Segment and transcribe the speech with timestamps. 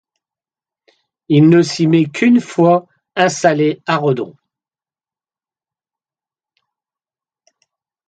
[1.29, 4.35] Il ne s'y met qu'une fois installé à Redon.